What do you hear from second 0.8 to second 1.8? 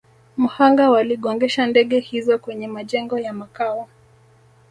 waligongesha